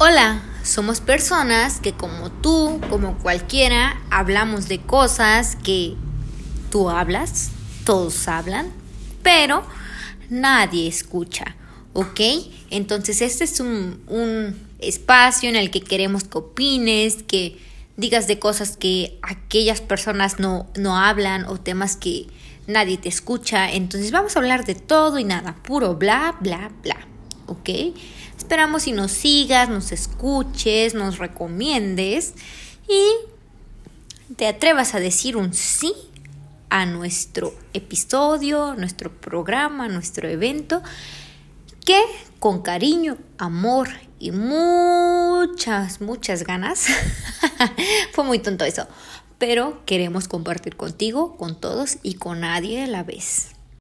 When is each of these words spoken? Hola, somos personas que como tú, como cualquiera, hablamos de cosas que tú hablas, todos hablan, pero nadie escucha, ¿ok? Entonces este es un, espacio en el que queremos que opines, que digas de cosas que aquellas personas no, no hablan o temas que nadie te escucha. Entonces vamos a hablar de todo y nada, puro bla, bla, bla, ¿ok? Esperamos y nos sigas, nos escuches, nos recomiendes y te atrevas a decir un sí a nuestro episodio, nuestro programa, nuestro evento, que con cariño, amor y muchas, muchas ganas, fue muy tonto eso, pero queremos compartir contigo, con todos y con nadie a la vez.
Hola, 0.00 0.42
somos 0.64 1.00
personas 1.00 1.78
que 1.78 1.92
como 1.92 2.28
tú, 2.28 2.80
como 2.90 3.16
cualquiera, 3.18 4.02
hablamos 4.10 4.66
de 4.66 4.80
cosas 4.80 5.54
que 5.54 5.94
tú 6.68 6.90
hablas, 6.90 7.52
todos 7.84 8.26
hablan, 8.26 8.72
pero 9.22 9.64
nadie 10.30 10.88
escucha, 10.88 11.54
¿ok? 11.92 12.20
Entonces 12.70 13.22
este 13.22 13.44
es 13.44 13.60
un, 13.60 14.58
espacio 14.80 15.48
en 15.48 15.54
el 15.54 15.70
que 15.70 15.80
queremos 15.80 16.24
que 16.24 16.38
opines, 16.38 17.22
que 17.22 17.56
digas 17.96 18.26
de 18.26 18.40
cosas 18.40 18.76
que 18.76 19.20
aquellas 19.22 19.80
personas 19.80 20.40
no, 20.40 20.66
no 20.76 20.98
hablan 20.98 21.44
o 21.44 21.60
temas 21.60 21.96
que 21.96 22.26
nadie 22.66 22.98
te 22.98 23.08
escucha. 23.08 23.70
Entonces 23.70 24.10
vamos 24.10 24.34
a 24.34 24.40
hablar 24.40 24.64
de 24.64 24.74
todo 24.74 25.20
y 25.20 25.24
nada, 25.24 25.54
puro 25.62 25.94
bla, 25.94 26.36
bla, 26.40 26.72
bla, 26.82 26.96
¿ok? 27.64 27.96
Esperamos 28.36 28.86
y 28.86 28.92
nos 28.92 29.10
sigas, 29.10 29.70
nos 29.70 29.90
escuches, 29.90 30.92
nos 30.92 31.16
recomiendes 31.16 32.34
y 32.86 34.34
te 34.36 34.46
atrevas 34.46 34.94
a 34.94 35.00
decir 35.00 35.36
un 35.36 35.54
sí 35.54 35.94
a 36.68 36.84
nuestro 36.84 37.54
episodio, 37.72 38.74
nuestro 38.74 39.10
programa, 39.10 39.88
nuestro 39.88 40.28
evento, 40.28 40.82
que 41.86 42.00
con 42.38 42.60
cariño, 42.60 43.16
amor 43.38 43.88
y 44.18 44.30
muchas, 44.30 46.02
muchas 46.02 46.44
ganas, 46.44 46.86
fue 48.12 48.24
muy 48.24 48.40
tonto 48.40 48.66
eso, 48.66 48.86
pero 49.38 49.82
queremos 49.86 50.28
compartir 50.28 50.76
contigo, 50.76 51.36
con 51.38 51.58
todos 51.58 51.96
y 52.02 52.14
con 52.14 52.40
nadie 52.40 52.84
a 52.84 52.86
la 52.86 53.04
vez. 53.04 53.53